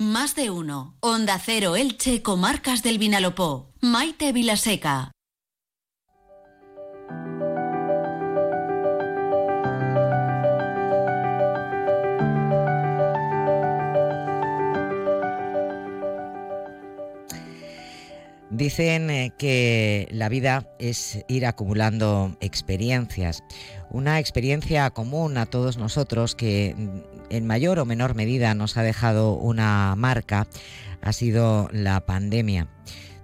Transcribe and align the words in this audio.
Más 0.00 0.34
de 0.34 0.48
uno. 0.48 0.96
Onda 1.00 1.38
Cero 1.38 1.76
Elche, 1.76 2.22
Comarcas 2.22 2.82
del 2.82 2.96
Vinalopó. 2.96 3.74
Maite 3.82 4.32
Vilaseca. 4.32 5.12
Dicen 18.48 19.10
eh, 19.10 19.32
que 19.38 20.08
la 20.10 20.30
vida 20.30 20.66
es 20.78 21.24
ir 21.28 21.44
acumulando 21.44 22.36
experiencias, 22.40 23.44
una 23.90 24.18
experiencia 24.18 24.90
común 24.90 25.36
a 25.36 25.46
todos 25.46 25.76
nosotros 25.76 26.34
que 26.34 26.74
en 27.30 27.46
mayor 27.46 27.78
o 27.78 27.84
menor 27.84 28.14
medida 28.14 28.54
nos 28.54 28.76
ha 28.76 28.82
dejado 28.82 29.34
una 29.34 29.94
marca 29.96 30.46
ha 31.02 31.12
sido 31.12 31.68
la 31.72 32.04
pandemia. 32.04 32.68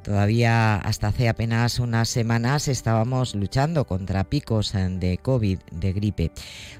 Todavía 0.06 0.77
hasta 0.77 1.09
hace 1.09 1.28
apenas 1.28 1.80
unas 1.80 2.09
semanas 2.09 2.69
estábamos 2.69 3.34
luchando 3.34 3.88
contra 3.88 4.23
picos 4.23 4.73
de 4.73 5.19
COVID, 5.20 5.59
de 5.73 5.92
gripe. 5.92 6.30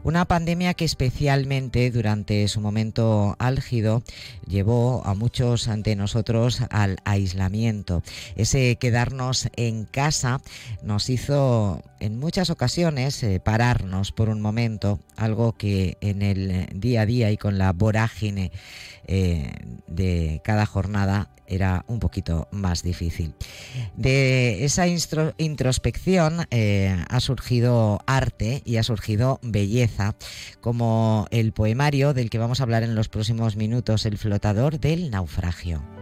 Una 0.05 0.27
pandemia 0.27 0.75
que 0.75 0.85
especialmente 0.85 1.91
durante 1.91 2.47
su 2.47 2.61
momento 2.61 3.35
álgido 3.41 4.05
llevó 4.47 5.05
a 5.05 5.15
muchos 5.15 5.69
de 5.69 5.97
nosotros 5.97 6.61
al 6.71 6.99
aislamiento. 7.05 8.05
Ese 8.37 8.77
quedarnos 8.77 9.49
en 9.57 9.87
casa 9.87 10.41
nos 10.85 11.11
hizo 11.11 11.83
en 11.99 12.21
muchas 12.21 12.49
ocasiones 12.51 13.21
eh, 13.25 13.41
pararnos 13.41 14.13
por 14.13 14.29
un 14.29 14.41
momento, 14.41 15.01
algo 15.17 15.51
que 15.51 15.99
en 16.01 16.23
el 16.23 16.69
día 16.75 17.01
a 17.01 17.07
día 17.07 17.33
y 17.33 17.39
con 17.39 17.59
la 17.59 17.73
vorágine 17.73 18.53
eh, 19.09 19.51
de 19.89 20.41
cada 20.45 20.65
jornada 20.65 21.31
era 21.47 21.85
un 21.87 22.01
poquito 22.01 22.49
más 22.51 22.83
difícil. 22.83 23.16
De 23.97 24.65
esa 24.65 24.87
introspección 24.87 26.47
eh, 26.51 26.97
ha 27.09 27.21
surgido 27.21 28.01
arte 28.07 28.63
y 28.65 28.77
ha 28.77 28.83
surgido 28.83 29.39
belleza, 29.43 30.15
como 30.61 31.27
el 31.31 31.53
poemario 31.53 32.15
del 32.15 32.31
que 32.31 32.39
vamos 32.39 32.61
a 32.61 32.65
hablar 32.65 32.83
en 32.83 32.95
los 32.95 33.09
próximos 33.09 33.57
minutos, 33.57 34.07
El 34.07 34.19
flotador 34.19 34.81
del 34.81 35.11
naufragio. 35.11 35.96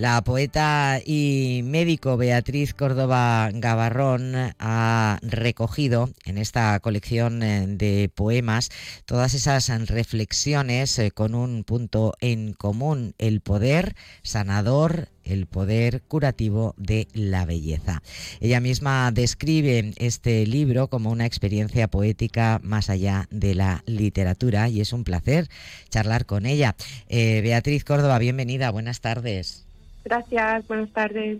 La 0.00 0.24
poeta 0.24 0.98
y 1.04 1.60
médico 1.62 2.16
Beatriz 2.16 2.72
Córdoba 2.72 3.50
Gavarrón 3.52 4.32
ha 4.58 5.18
recogido 5.20 6.08
en 6.24 6.38
esta 6.38 6.80
colección 6.80 7.42
eh, 7.42 7.66
de 7.66 8.10
poemas 8.14 8.70
todas 9.04 9.34
esas 9.34 9.68
reflexiones 9.90 10.98
eh, 10.98 11.10
con 11.10 11.34
un 11.34 11.64
punto 11.64 12.14
en 12.22 12.54
común, 12.54 13.14
el 13.18 13.42
poder 13.42 13.94
sanador 14.22 15.08
el 15.22 15.46
poder 15.46 16.00
curativo 16.00 16.74
de 16.78 17.06
la 17.12 17.44
belleza. 17.44 18.02
Ella 18.40 18.58
misma 18.58 19.12
describe 19.12 19.92
este 19.98 20.46
libro 20.46 20.88
como 20.88 21.10
una 21.10 21.26
experiencia 21.26 21.88
poética 21.88 22.58
más 22.62 22.88
allá 22.88 23.28
de 23.30 23.54
la 23.54 23.84
literatura 23.84 24.70
y 24.70 24.80
es 24.80 24.94
un 24.94 25.04
placer 25.04 25.50
charlar 25.90 26.24
con 26.24 26.46
ella. 26.46 26.74
Eh, 27.10 27.42
Beatriz 27.42 27.84
Córdoba, 27.84 28.18
bienvenida, 28.18 28.70
buenas 28.70 29.02
tardes. 29.02 29.69
Gracias, 30.04 30.66
buenas 30.66 30.90
tardes. 30.92 31.38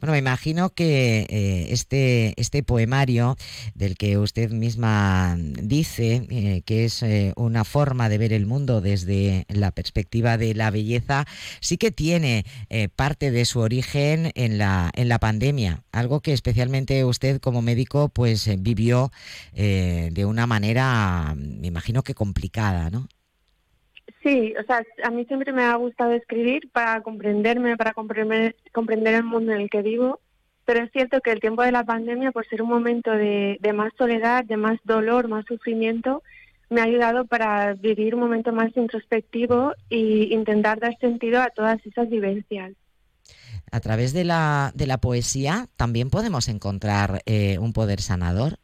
Bueno, 0.00 0.12
me 0.12 0.18
imagino 0.18 0.70
que 0.70 1.26
eh, 1.30 1.66
este, 1.70 2.34
este 2.36 2.62
poemario 2.62 3.36
del 3.74 3.96
que 3.96 4.18
usted 4.18 4.50
misma 4.50 5.36
dice 5.38 6.26
eh, 6.30 6.62
que 6.66 6.84
es 6.84 7.02
eh, 7.02 7.32
una 7.36 7.64
forma 7.64 8.10
de 8.10 8.18
ver 8.18 8.32
el 8.34 8.44
mundo 8.44 8.82
desde 8.82 9.46
la 9.48 9.70
perspectiva 9.70 10.36
de 10.36 10.54
la 10.54 10.70
belleza, 10.70 11.24
sí 11.60 11.78
que 11.78 11.90
tiene 11.90 12.44
parte 12.96 13.30
de 13.30 13.44
su 13.44 13.60
origen 13.60 14.30
en 14.34 14.58
la, 14.58 14.90
en 14.94 15.08
la 15.08 15.18
pandemia, 15.18 15.82
algo 15.92 16.20
que 16.20 16.32
especialmente 16.32 17.04
usted 17.04 17.40
como 17.40 17.62
médico 17.62 18.08
pues 18.08 18.50
vivió 18.62 19.10
de 19.54 20.24
una 20.26 20.46
manera, 20.46 21.34
me 21.36 21.66
imagino 21.66 22.02
que 22.02 22.14
complicada, 22.14 22.90
¿no? 22.90 23.08
Sí, 24.22 24.54
o 24.58 24.62
sea, 24.64 24.84
a 25.02 25.10
mí 25.10 25.24
siempre 25.24 25.52
me 25.52 25.64
ha 25.64 25.74
gustado 25.74 26.12
escribir 26.12 26.70
para 26.70 27.00
comprenderme, 27.02 27.76
para 27.76 27.92
comprender, 27.92 28.54
comprender 28.72 29.14
el 29.14 29.24
mundo 29.24 29.52
en 29.52 29.62
el 29.62 29.70
que 29.70 29.82
vivo, 29.82 30.20
pero 30.64 30.84
es 30.84 30.92
cierto 30.92 31.20
que 31.20 31.32
el 31.32 31.40
tiempo 31.40 31.62
de 31.62 31.72
la 31.72 31.84
pandemia, 31.84 32.30
por 32.30 32.46
ser 32.46 32.62
un 32.62 32.68
momento 32.68 33.10
de, 33.10 33.58
más 33.74 33.92
soledad, 33.98 34.44
de 34.44 34.56
más 34.56 34.78
dolor, 34.84 35.26
más 35.26 35.44
sufrimiento, 35.46 36.22
me 36.70 36.80
ha 36.80 36.84
ayudado 36.84 37.26
para 37.26 37.74
vivir 37.74 38.14
un 38.14 38.20
momento 38.20 38.52
más 38.52 38.74
introspectivo 38.76 39.72
e 39.90 40.28
intentar 40.30 40.78
dar 40.78 40.96
sentido 40.98 41.42
a 41.42 41.50
todas 41.50 41.84
esas 41.84 42.08
vivencias. 42.08 42.72
A 43.72 43.80
través 43.80 44.12
de 44.12 44.24
la, 44.24 44.70
de 44.74 44.86
la 44.86 44.98
poesía 44.98 45.66
también 45.76 46.10
podemos 46.10 46.48
encontrar 46.48 47.22
eh, 47.26 47.58
un 47.58 47.72
poder 47.72 48.00
sanador. 48.00 48.58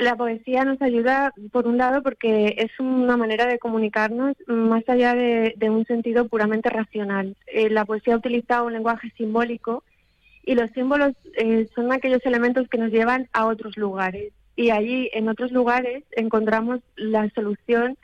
La 0.00 0.16
poesía 0.16 0.64
nos 0.64 0.80
ayuda, 0.80 1.34
por 1.52 1.66
un 1.66 1.76
lado, 1.76 2.02
porque 2.02 2.54
es 2.56 2.70
una 2.80 3.18
manera 3.18 3.44
de 3.44 3.58
comunicarnos 3.58 4.34
más 4.46 4.82
allá 4.88 5.14
de, 5.14 5.54
un 5.68 5.84
sentido 5.84 6.26
puramente 6.26 6.70
racional. 6.70 7.36
Eh, 7.46 7.68
la 7.68 7.84
poesía 7.84 8.16
utiliza 8.16 8.62
un 8.62 8.72
lenguaje 8.72 9.12
simbólico 9.18 9.84
y 10.42 10.54
los 10.54 10.70
símbolos 10.70 11.12
eh, 11.36 11.68
son 11.74 11.92
aquellos 11.92 12.24
elementos 12.24 12.66
que 12.68 12.78
nos 12.78 12.90
llevan 12.90 13.28
a 13.34 13.44
otros 13.44 13.76
lugares. 13.76 14.32
Y 14.56 14.70
allí, 14.70 15.10
en 15.12 15.28
otros 15.28 15.52
lugares, 15.52 16.02
encontramos 16.12 16.80
la 16.96 17.28
solución, 17.34 17.98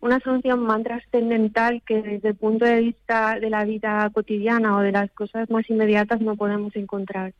una 0.00 0.18
solución 0.18 0.58
más 0.64 0.82
trascendental 0.82 1.80
que 1.86 2.02
desde 2.02 2.30
el 2.30 2.34
punto 2.34 2.64
de 2.64 2.80
vista 2.80 3.38
de 3.38 3.50
la 3.50 3.64
vida 3.64 4.10
cotidiana 4.12 4.76
o 4.76 4.80
de 4.80 4.90
las 4.90 5.12
cosas 5.12 5.48
más 5.48 5.70
inmediatas 5.70 6.20
no 6.20 6.34
podemos 6.34 6.74
encontrar. 6.74 7.34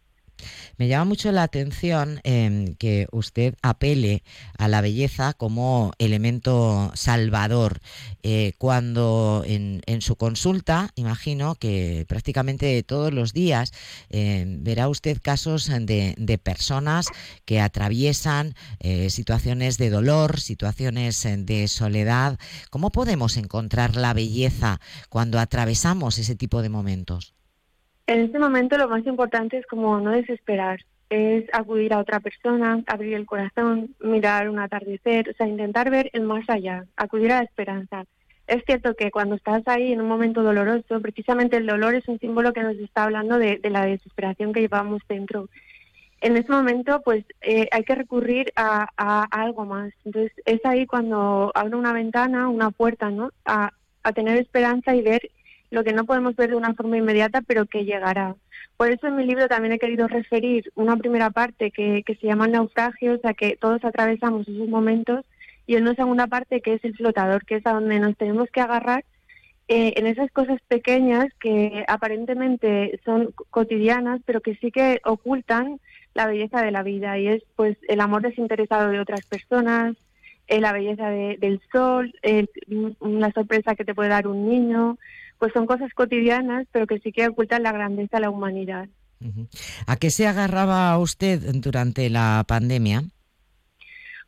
Me 0.77 0.89
llama 0.89 1.07
mucho 1.07 1.33
la 1.33 1.43
atención 1.43 2.21
em, 2.25 2.75
que 2.75 3.07
usted 3.13 3.55
apele 3.63 4.23
a 4.59 4.69
la 4.69 4.81
belleza 4.81 5.33
como 5.33 5.93
elemento 5.99 6.93
salvador, 6.95 7.81
eh, 8.23 8.53
cuando 8.59 9.43
en, 9.47 9.83
su 10.01 10.17
consulta, 10.17 10.91
imagino 10.95 11.55
que 11.55 12.05
prácticamente 12.09 12.83
todos 12.83 13.13
los 13.13 13.33
días 13.33 13.73
em, 14.11 14.63
verá 14.63 14.89
usted 14.89 15.19
casos 15.23 15.71
de, 15.81 16.41
personas 16.43 17.07
que 17.47 17.61
atraviesan 17.61 18.55
eh, 18.81 19.09
situaciones 19.11 19.79
de 19.79 19.91
dolor, 19.91 20.41
situaciones 20.41 21.27
de 21.27 21.69
soledad. 21.69 22.39
¿Cómo 22.71 22.91
podemos 22.91 23.37
encontrar 23.39 23.97
la 23.97 24.13
belleza 24.13 24.81
cuando 25.09 25.39
atravesamos 25.39 26.19
ese 26.19 26.37
tipo 26.37 26.63
de 26.63 26.69
momentos? 26.69 27.37
En 28.07 28.21
este 28.21 28.39
momento 28.39 28.79
lo 28.79 28.89
más 28.89 29.05
importante 29.05 29.59
es 29.59 29.67
como 29.67 29.99
no 30.01 30.13
desesperar, 30.13 30.81
es 31.11 31.45
acudir 31.53 31.93
a 31.93 31.99
otra 31.99 32.21
persona, 32.21 32.83
abrir 32.87 33.15
el 33.15 33.27
corazón, 33.27 33.95
mirar 34.01 34.49
un 34.49 34.61
atardecer, 34.61 35.31
o 35.31 35.33
sea, 35.35 35.49
intentar 35.49 35.91
ver 35.91 36.11
el 36.13 36.23
más 36.23 36.49
allá, 36.49 36.85
acudir 36.97 37.33
a 37.33 37.39
la 37.39 37.45
esperanza. 37.45 38.05
Es 38.47 38.63
cierto 38.65 38.95
que 38.95 39.11
cuando 39.11 39.35
estás 39.35 39.63
ahí 39.67 39.93
en 39.93 40.01
un 40.01 40.07
momento 40.07 40.45
doloroso, 40.45 41.01
precisamente 41.01 41.57
el 41.57 41.67
dolor 41.67 41.97
es 41.97 42.07
un 42.07 42.21
símbolo 42.21 42.53
que 42.53 42.63
nos 42.63 42.77
está 42.77 43.05
hablando 43.05 43.39
de, 43.39 43.59
la 43.65 43.87
desesperación 43.87 44.53
que 44.53 44.61
llevamos 44.61 45.03
dentro. 45.09 45.49
En 46.21 46.37
ese 46.37 46.51
momento, 46.51 47.03
pues 47.03 47.25
eh, 47.41 47.69
hay 47.73 47.83
que 47.83 47.97
recurrir 47.97 48.53
a, 48.55 48.87
algo 49.31 49.65
más. 49.65 49.93
Entonces, 50.05 50.33
es 50.45 50.65
ahí 50.65 50.87
cuando 50.87 51.51
abro 51.55 51.77
una 51.77 51.93
ventana, 51.93 52.49
una 52.49 52.71
puerta, 52.71 53.11
¿no? 53.11 53.31
A, 53.45 53.73
a 54.05 54.13
tener 54.13 54.39
esperanza 54.39 54.95
y 54.95 55.03
ver 55.03 55.29
lo 55.71 55.85
que 55.85 55.93
no 55.93 56.05
podemos 56.05 56.37
ver 56.37 56.51
de 56.51 56.57
una 56.57 56.75
forma 56.75 56.97
inmediata, 56.97 57.43
pero 57.43 57.67
que 57.67 57.85
llegará. 57.85 58.37
Por 58.77 58.91
eso 58.91 59.07
en 59.07 59.17
mi 59.17 59.25
libro 59.25 59.49
también 59.49 59.73
he 59.73 59.79
querido 59.79 60.07
referir 60.07 60.71
una 60.75 60.97
primera 60.97 61.31
parte 61.31 61.71
que, 61.71 62.05
se 62.07 62.27
llama 62.27 62.47
naufragio, 62.47 63.15
o 63.15 63.19
sea 63.19 63.35
que 63.35 63.57
todos 63.57 63.85
atravesamos 63.85 64.47
esos 64.47 64.69
momentos, 64.69 65.25
y 65.67 65.77
una 65.77 65.95
segunda 65.95 66.27
parte 66.27 66.61
que 66.61 66.75
es 66.75 66.85
el 66.85 66.95
flotador, 66.95 67.45
que 67.45 67.57
es 67.57 67.67
a 67.67 67.73
donde 67.73 67.99
nos 67.99 68.17
tenemos 68.17 68.49
que 68.51 68.61
agarrar 68.61 69.05
eh, 69.69 69.95
en 69.97 70.07
esas 70.07 70.31
cosas 70.31 70.61
pequeñas 70.69 71.27
que 71.41 71.85
aparentemente 71.89 73.01
son 73.05 73.35
cotidianas, 73.51 74.21
pero 74.25 74.41
que 74.41 74.55
sí 74.57 74.71
que 74.71 75.01
ocultan 75.05 75.81
la 76.15 76.27
belleza 76.27 76.63
de 76.63 76.71
la 76.71 76.83
vida, 76.83 77.19
y 77.19 77.29
es 77.29 77.43
pues 77.57 77.77
el 77.89 78.01
amor 78.01 78.23
desinteresado 78.23 78.91
de 78.91 79.01
otras 79.01 79.27
personas, 79.27 79.97
eh, 80.49 80.61
la 80.61 80.73
belleza 80.73 81.11
del 81.11 81.61
sol, 81.73 82.15
la 82.23 83.33
sorpresa 83.33 83.75
que 83.75 83.85
te 83.85 83.95
puede 83.95 84.11
dar 84.11 84.29
un 84.29 84.49
niño, 84.49 84.99
pues 85.39 85.53
son 85.53 85.67
cosas 85.67 85.93
cotidianas, 85.95 86.67
pero 86.73 86.87
que 86.87 86.99
sí 86.99 87.13
que 87.13 87.29
ocultan 87.29 87.63
la 87.63 87.73
grandeza 87.73 88.17
de 88.17 88.23
la 88.23 88.31
humanidad. 88.31 88.89
¿A 89.87 89.97
qué 89.97 90.11
se 90.11 90.27
agarraba 90.27 90.97
usted 90.99 91.41
durante 91.55 92.11
la 92.11 92.45
pandemia? 92.47 93.03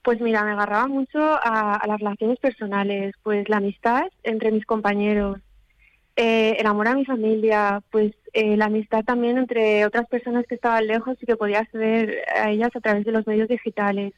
Pues 0.03 0.21
mira, 0.21 0.45
me 0.45 0.53
agarraba 0.53 0.87
mucho 0.87 1.19
a, 1.21 1.81
las 1.87 1.99
relaciones 1.99 2.39
personales, 2.39 3.15
pues 3.23 3.49
la 3.49 3.59
amistad 3.59 4.05
entre 4.23 4.51
mis 4.51 4.65
compañeros, 4.65 5.39
eh, 6.17 6.57
el 6.59 6.67
amor 6.67 6.89
a 6.89 6.95
mi 6.95 7.05
familia, 7.05 7.83
pues 7.91 8.15
eh, 8.33 8.57
la 8.57 8.67
amistad 8.67 9.05
también 9.05 9.39
entre 9.39 9.85
otras 9.85 10.07
personas 10.09 10.47
que 10.47 10.55
estaban 10.55 10.87
lejos 10.87 11.17
y 11.21 11.27
que 11.27 11.37
podía 11.37 11.61
acceder 11.61 12.23
a 12.35 12.51
ellas 12.51 12.71
a 12.75 12.81
través 12.81 13.05
de 13.05 13.13
los 13.13 13.27
medios 13.27 13.49
digitales. 13.49 14.15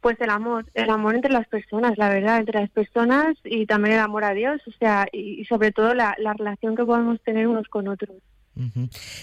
Pues 0.00 0.20
el 0.20 0.30
amor, 0.30 0.66
el 0.74 0.88
amor 0.90 1.14
entre 1.14 1.32
las 1.32 1.46
personas, 1.46 1.98
la 1.98 2.08
verdad, 2.08 2.38
entre 2.38 2.60
las 2.60 2.70
personas 2.70 3.36
y 3.44 3.66
también 3.66 3.96
el 3.96 4.00
amor 4.00 4.24
a 4.24 4.32
Dios, 4.32 4.60
o 4.66 4.72
sea, 4.78 5.06
y, 5.12 5.44
sobre 5.44 5.72
todo 5.72 5.94
la, 5.94 6.14
relación 6.38 6.74
que 6.74 6.84
podemos 6.84 7.20
tener 7.22 7.46
unos 7.46 7.68
con 7.68 7.88
otros. 7.88 8.16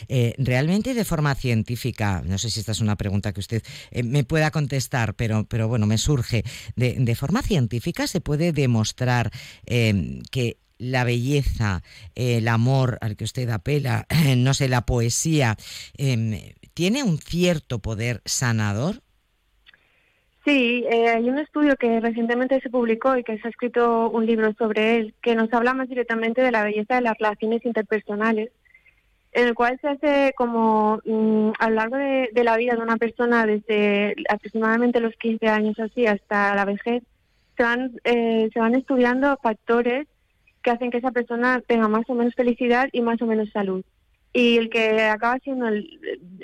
Eh, 0.08 0.34
realmente 0.38 0.94
de 0.94 1.06
forma 1.06 1.36
científica, 1.36 2.24
no 2.26 2.38
sé 2.38 2.50
si 2.50 2.60
esta 2.60 2.72
es 2.72 2.82
una 2.82 2.96
pregunta 2.96 3.34
que 3.34 3.40
usted 3.40 3.62
eh, 3.92 4.02
me 4.02 4.24
pueda 4.24 4.52
contestar, 4.52 5.14
pero, 5.16 5.46
pero 5.46 5.68
bueno, 5.68 5.86
me 5.86 5.98
surge. 5.98 6.44
De, 6.76 6.96
de 6.98 7.16
forma 7.16 7.42
científica 7.42 8.08
se 8.08 8.22
puede 8.22 8.52
demostrar 8.52 9.32
eh, 9.66 10.22
que 10.32 10.58
la 10.78 11.04
belleza, 11.04 11.84
el 12.16 12.48
amor 12.48 12.98
al 13.02 13.16
que 13.16 13.24
usted 13.24 13.50
apela, 13.50 14.06
no 14.38 14.54
sé, 14.54 14.70
la 14.70 14.86
poesía, 14.86 15.58
em, 15.98 16.40
¿tiene 16.74 17.04
un 17.04 17.18
cierto 17.18 17.80
poder 17.80 18.22
sanador? 18.26 19.04
Sí, 20.48 20.86
eh, 20.90 21.10
hay 21.10 21.30
un 21.30 21.40
estudio 21.40 21.76
que 21.76 22.00
recientemente 22.00 22.62
se 22.62 22.70
publicó 22.70 23.18
y 23.18 23.24
que 23.26 23.38
se 23.38 23.48
ha 23.48 23.50
escrito 23.50 24.10
un 24.10 24.26
libro 24.26 24.54
sobre 24.54 24.96
él, 24.96 25.14
que 25.22 25.36
nos 25.36 25.52
habla 25.52 25.74
más 25.74 25.90
directamente 25.90 26.42
de 26.42 26.54
la 26.54 26.64
belleza 26.64 26.96
de 26.96 27.02
las 27.02 27.18
relaciones 27.18 27.66
interpersonales, 27.66 28.52
en 29.34 29.48
el 29.50 29.56
cual 29.56 29.78
se 29.82 29.90
hace 29.90 30.34
como 30.38 31.02
mm, 31.04 31.52
a 31.60 31.70
lo 31.70 31.76
largo 31.76 31.98
de, 31.98 32.44
la 32.46 32.56
vida 32.56 32.76
de 32.76 32.82
una 32.82 32.96
persona, 32.96 33.46
desde 33.46 34.16
aproximadamente 34.30 35.02
los 35.02 35.14
15 35.18 35.50
años 35.50 35.78
así 35.82 36.08
hasta 36.08 36.56
la 36.56 36.64
vejez, 36.64 37.04
se 37.58 37.64
van, 37.64 37.92
eh, 38.06 38.50
se 38.54 38.60
van 38.62 38.76
estudiando 38.76 39.36
factores 39.44 40.08
que 40.64 40.72
hacen 40.72 40.92
que 40.92 41.00
esa 41.00 41.12
persona 41.12 41.62
tenga 41.68 41.90
más 41.90 42.10
o 42.10 42.14
menos 42.14 42.34
felicidad 42.36 42.88
y 42.94 43.02
más 43.02 43.22
o 43.22 43.26
menos 43.26 43.50
salud. 43.52 43.84
Y 44.34 44.58
el 44.58 44.70
que 44.70 45.02
acaba 45.02 45.40
siendo 45.40 45.68
el, 45.68 46.00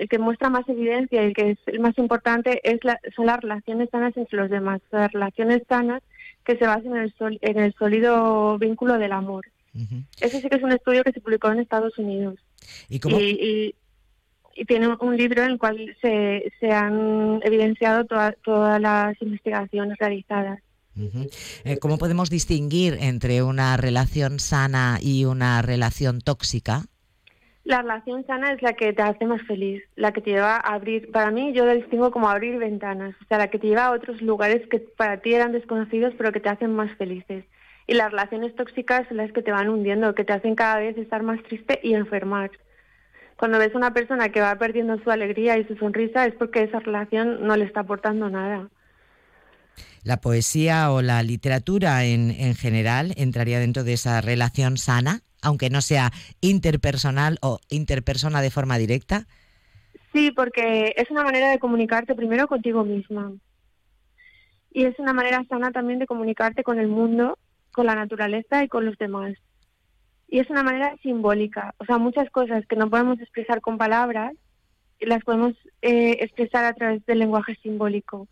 que 0.09 0.17
muestra 0.17 0.49
más 0.49 0.67
evidencia 0.67 1.21
y 1.21 1.27
el 1.27 1.33
que 1.33 1.51
es 1.51 1.57
el 1.67 1.79
más 1.79 1.97
importante 1.97 2.59
es 2.63 2.79
son 3.15 3.27
las 3.27 3.39
relaciones 3.39 3.89
sanas 3.91 4.15
entre 4.17 4.37
los 4.37 4.49
demás, 4.49 4.81
las 4.91 5.11
relaciones 5.11 5.61
sanas 5.67 6.01
que 6.43 6.57
se 6.57 6.65
basan 6.65 6.95
en 6.95 7.03
el, 7.03 7.39
en 7.41 7.59
el 7.59 7.73
sólido 7.73 8.57
vínculo 8.57 8.97
del 8.97 9.11
amor. 9.11 9.45
Ese 10.21 10.41
sí 10.41 10.49
que 10.49 10.57
es 10.57 10.63
un 10.63 10.71
estudio 10.71 11.03
que 11.03 11.11
se 11.11 11.21
publicó 11.21 11.51
en 11.51 11.59
Estados 11.59 11.97
Unidos. 11.97 12.35
¿Y, 12.89 12.97
y, 12.97 13.75
tiene 14.67 14.87
un 14.87 15.17
libro 15.17 15.43
en 15.43 15.51
el 15.51 15.57
cual 15.57 15.97
se, 15.99 16.51
se 16.59 16.71
han 16.71 17.39
evidenciado 17.43 18.05
todas 18.05 18.81
las 18.81 19.19
investigaciones 19.21 19.97
realizadas. 19.97 20.59
Eh, 21.63 21.77
¿Cómo 21.79 21.97
podemos 21.97 22.29
distinguir 22.29 22.97
entre 23.01 23.41
una 23.41 23.77
relación 23.77 24.39
sana 24.39 24.99
y 25.01 25.25
una 25.25 25.63
relación 25.63 26.21
tóxica? 26.21 26.85
La 27.63 27.81
relación 27.81 28.25
sana 28.25 28.51
es 28.51 28.61
la 28.61 28.73
que 28.73 28.91
te 28.91 29.01
hace 29.01 29.25
más 29.25 29.41
feliz, 29.43 29.81
la 29.95 30.11
que 30.11 30.21
te 30.21 30.31
lleva 30.31 30.55
a 30.55 30.73
abrir, 30.73 31.09
para 31.11 31.31
mí 31.31 31.53
yo 31.53 31.65
la 31.65 31.73
distingo 31.73 32.11
como 32.11 32.29
abrir 32.29 32.57
ventanas, 32.57 33.15
o 33.21 33.25
sea, 33.27 33.37
la 33.37 33.49
que 33.49 33.57
te 33.57 33.67
lleva 33.67 33.85
a 33.85 33.91
otros 33.91 34.21
lugares 34.21 34.67
que 34.69 34.79
para 34.79 35.21
ti 35.21 35.33
eran 35.33 35.53
desconocidos 35.53 36.13
pero 36.17 36.33
que 36.33 36.41
te 36.41 36.49
hacen 36.49 36.75
más 36.75 36.91
felices. 36.97 37.45
Y 37.87 37.93
las 37.93 38.11
relaciones 38.11 38.53
tóxicas 38.55 39.07
son 39.07 39.17
las 39.17 39.31
que 39.31 39.41
te 39.41 39.51
van 39.51 39.69
hundiendo, 39.69 40.13
que 40.13 40.25
te 40.25 40.33
hacen 40.33 40.55
cada 40.55 40.79
vez 40.79 40.97
estar 40.97 41.23
más 41.23 41.41
triste 41.43 41.79
y 41.83 41.93
enfermar. 41.93 42.51
Cuando 43.37 43.59
ves 43.59 43.73
a 43.73 43.77
una 43.77 43.93
persona 43.93 44.29
que 44.29 44.41
va 44.41 44.55
perdiendo 44.57 45.01
su 45.01 45.09
alegría 45.09 45.57
y 45.57 45.65
su 45.65 45.75
sonrisa 45.77 46.25
es 46.25 46.33
porque 46.35 46.63
esa 46.63 46.79
relación 46.79 47.45
no 47.47 47.55
le 47.55 47.65
está 47.65 47.81
aportando 47.81 48.29
nada 48.29 48.69
la 50.03 50.19
poesía 50.19 50.91
o 50.91 51.01
la 51.01 51.23
literatura 51.23 52.03
en, 52.03 52.31
en 52.31 52.55
general 52.55 53.13
entraría 53.17 53.59
dentro 53.59 53.83
de 53.83 53.93
esa 53.93 54.21
relación 54.21 54.77
sana, 54.77 55.21
aunque 55.43 55.69
no 55.69 55.81
sea 55.81 56.11
interpersonal 56.41 57.37
o 57.41 57.59
interpersona 57.69 58.41
de 58.41 58.51
forma 58.51 58.77
directa? 58.77 59.27
Sí, 60.11 60.31
porque 60.31 60.93
es 60.97 61.09
una 61.11 61.23
manera 61.23 61.51
de 61.51 61.59
comunicarte 61.59 62.15
primero 62.15 62.47
contigo 62.47 62.83
misma. 62.83 63.31
Y 64.71 64.85
es 64.85 64.97
una 64.97 65.13
manera 65.13 65.43
sana 65.49 65.71
también 65.71 65.99
de 65.99 66.07
comunicarte 66.07 66.63
con 66.63 66.79
el 66.79 66.87
mundo, 66.87 67.37
con 67.71 67.85
la 67.85 67.95
naturaleza 67.95 68.63
y 68.63 68.67
con 68.67 68.85
los 68.85 68.97
demás. 68.97 69.35
Y 70.27 70.39
es 70.39 70.49
una 70.49 70.63
manera 70.63 70.95
simbólica. 71.03 71.75
O 71.77 71.85
sea, 71.85 71.97
muchas 71.97 72.29
cosas 72.31 72.65
que 72.65 72.75
no 72.75 72.89
podemos 72.89 73.19
expresar 73.19 73.61
con 73.61 73.77
palabras, 73.77 74.33
las 74.99 75.23
podemos 75.23 75.53
eh, 75.81 76.17
expresar 76.21 76.65
a 76.65 76.73
través 76.73 77.05
del 77.05 77.19
lenguaje 77.19 77.55
simbólico 77.61 78.27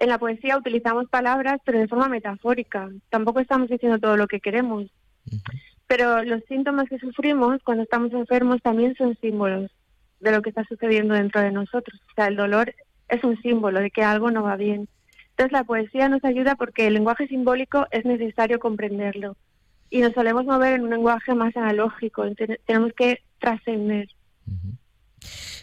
en 0.00 0.08
la 0.08 0.18
poesía 0.18 0.56
utilizamos 0.56 1.08
palabras, 1.08 1.60
pero 1.64 1.78
de 1.78 1.86
forma 1.86 2.08
metafórica. 2.08 2.88
Tampoco 3.10 3.38
estamos 3.38 3.68
diciendo 3.68 3.98
todo 3.98 4.16
lo 4.16 4.26
que 4.26 4.40
queremos. 4.40 4.86
Pero 5.90 6.22
los 6.22 6.44
síntomas 6.44 6.88
que 6.88 7.00
sufrimos 7.00 7.60
cuando 7.64 7.82
estamos 7.82 8.12
enfermos 8.12 8.62
también 8.62 8.94
son 8.94 9.16
símbolos 9.20 9.72
de 10.20 10.30
lo 10.30 10.40
que 10.40 10.50
está 10.50 10.62
sucediendo 10.62 11.14
dentro 11.14 11.40
de 11.40 11.50
nosotros. 11.50 12.00
O 12.12 12.14
sea, 12.14 12.28
el 12.28 12.36
dolor 12.36 12.72
es 13.08 13.24
un 13.24 13.36
símbolo 13.42 13.80
de 13.80 13.90
que 13.90 14.04
algo 14.04 14.30
no 14.30 14.44
va 14.44 14.54
bien. 14.54 14.88
Entonces 15.30 15.50
la 15.50 15.64
poesía 15.64 16.08
nos 16.08 16.24
ayuda 16.24 16.54
porque 16.54 16.86
el 16.86 16.94
lenguaje 16.94 17.26
simbólico 17.26 17.88
es 17.90 18.04
necesario 18.04 18.60
comprenderlo. 18.60 19.36
Y 19.90 20.00
nos 20.00 20.12
solemos 20.12 20.44
mover 20.44 20.74
en 20.74 20.82
un 20.82 20.90
lenguaje 20.90 21.34
más 21.34 21.56
analógico. 21.56 22.22
tenemos 22.66 22.92
que 22.92 23.24
trascender 23.40 24.06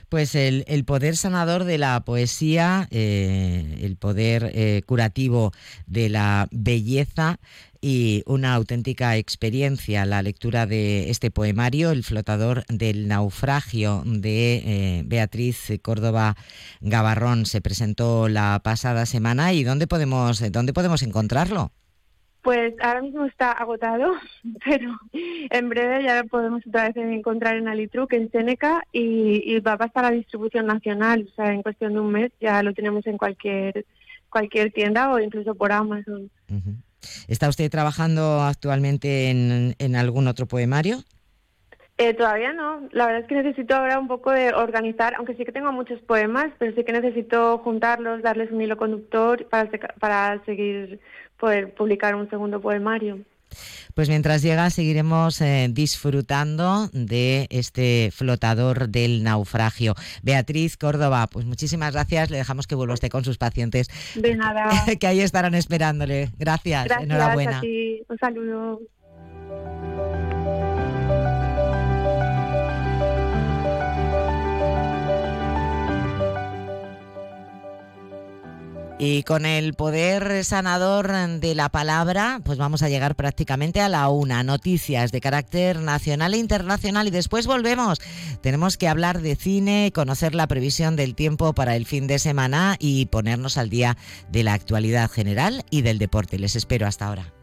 pues 0.10 0.36
el, 0.36 0.64
poder 0.86 1.18
sanador 1.18 1.64
de 1.64 1.78
la 1.78 2.00
poesía, 2.02 2.88
eh, 2.92 3.80
el 3.82 3.98
poder 3.98 4.52
eh, 4.54 4.82
curativo 4.86 5.52
de 5.86 6.10
la 6.10 6.48
belleza 6.52 7.40
y 7.82 8.24
una 8.26 8.54
auténtica 8.56 9.18
experiencia 9.18 10.06
la 10.06 10.22
lectura 10.22 10.66
de 10.66 11.10
este 11.10 11.32
poemario, 11.32 11.92
El 11.92 12.04
flotador 12.04 12.66
del 12.68 13.08
naufragio 13.08 14.04
de 14.06 14.56
eh, 14.66 15.04
Beatriz 15.06 15.72
Córdoba 15.82 16.36
Gavarrón. 16.82 17.46
Se 17.46 17.62
presentó 17.62 18.30
la 18.30 18.60
pasada 18.64 19.06
semana 19.06 19.54
y 19.54 19.64
¿dónde 19.64 19.88
podemos, 19.88 20.42
dónde 20.52 20.74
podemos 20.74 21.02
encontrarlo? 21.02 21.72
Pues 22.48 22.76
ahora 22.80 23.02
mismo 23.02 23.26
está 23.26 23.52
agotado, 23.52 24.14
pero 24.64 24.98
en 25.12 25.68
breve 25.68 26.02
ya 26.02 26.22
lo 26.22 26.30
podemos 26.30 26.66
otra 26.66 26.88
vez 26.88 26.96
encontrar 26.96 27.58
en 27.58 27.68
Alitruc, 27.68 28.14
en 28.14 28.32
Seneca, 28.32 28.86
y, 28.94 29.60
va 29.60 29.74
a 29.74 29.78
pasar 29.78 30.06
a 30.06 30.12
distribución 30.12 30.66
nacional. 30.66 31.28
O 31.30 31.36
sea, 31.36 31.52
en 31.52 31.62
cuestión 31.62 31.92
de 31.92 32.00
un 32.00 32.10
mes 32.10 32.32
ya 32.40 32.64
lo 32.64 32.74
tenemos 32.74 33.06
en 33.06 33.18
cualquier, 33.18 33.86
cualquier 34.30 34.72
tienda 34.72 35.12
o 35.12 35.20
incluso 35.20 35.56
por 35.56 35.74
Amazon. 35.74 36.32
¿Está 37.28 37.50
usted 37.50 37.70
trabajando 37.70 38.40
actualmente 38.40 39.30
en, 39.30 39.76
en 39.78 39.96
algún 39.98 40.30
otro 40.30 40.46
poemario? 40.46 41.04
Eh, 41.98 42.14
todavía 42.14 42.54
no. 42.54 42.88
La 42.92 43.08
verdad 43.08 43.22
es 43.22 43.28
que 43.28 43.36
necesito 43.36 43.76
ahora 43.76 44.00
un 44.00 44.08
poco 44.08 44.32
de 44.32 44.54
organizar, 44.54 45.16
aunque 45.16 45.36
sí 45.36 45.46
que 45.46 45.52
tengo 45.52 45.72
muchos 45.72 46.00
poemas, 46.02 46.52
pero 46.60 46.76
sí 46.76 46.84
que 46.84 46.92
necesito 46.92 47.58
juntarlos, 47.60 48.22
darles 48.22 48.52
un 48.52 48.62
hilo 48.62 48.78
conductor 48.78 49.48
para, 49.48 49.70
para 50.00 50.44
seguir 50.46 51.00
poder 51.40 51.74
publicar 51.74 52.16
un 52.16 52.30
segundo 52.30 52.62
poemario. 52.62 53.20
Pues 53.96 54.10
mientras 54.10 54.42
llega 54.42 54.70
seguiremos 54.70 55.42
eh, 55.42 55.70
disfrutando 55.72 56.90
de 56.94 57.48
este 57.50 58.12
flotador 58.14 58.90
del 58.90 59.24
naufragio. 59.24 59.96
Beatriz 60.22 60.78
Córdoba, 60.78 61.28
pues 61.28 61.46
muchísimas 61.46 61.94
gracias. 61.94 62.30
Le 62.30 62.38
dejamos 62.38 62.68
que 62.68 62.76
vuelva 62.76 62.94
usted 62.94 63.10
con 63.10 63.24
sus 63.24 63.38
pacientes. 63.38 63.88
De 64.16 64.36
nada. 64.36 64.70
que 65.00 65.08
ahí 65.08 65.22
estarán 65.22 65.56
esperándole. 65.56 66.30
Gracias. 66.38 66.86
Gracias 66.86 67.10
Enhorabuena. 67.10 67.58
A 67.58 67.62
ti. 67.62 68.04
Un 68.08 68.18
saludo. 68.20 68.82
Y 79.00 79.22
con 79.24 79.46
el 79.46 79.76
poder 79.76 80.44
sanador 80.44 81.12
de 81.40 81.54
la 81.54 81.70
palabra, 81.70 82.42
pues 82.44 82.58
vamos 82.58 82.82
a 82.82 82.90
llegar 82.90 83.16
prácticamente 83.16 83.80
a 83.80 83.90
la 83.90 84.10
una. 84.10 84.42
Noticias 84.42 85.12
de 85.12 85.22
carácter 85.22 85.82
nacional 85.82 86.34
e 86.34 86.38
internacional 86.38 87.08
y 87.08 87.12
después 87.12 87.46
volvemos. 87.46 88.00
Tenemos 88.42 88.76
que 88.76 88.88
hablar 88.88 89.22
de 89.22 89.36
cine, 89.36 89.92
conocer 89.94 90.34
la 90.34 90.48
previsión 90.48 90.96
del 90.96 91.14
tiempo 91.14 91.54
para 91.54 91.76
el 91.76 91.86
fin 91.86 92.08
de 92.08 92.18
semana 92.18 92.76
y 92.80 93.06
ponernos 93.06 93.58
al 93.58 93.70
día 93.70 93.98
de 94.32 94.44
la 94.44 94.54
actualidad 94.54 95.12
general 95.12 95.64
y 95.70 95.84
del 95.84 96.00
deporte. 96.00 96.40
Les 96.40 96.56
espero 96.56 96.88
hasta 96.88 97.06
ahora. 97.06 97.37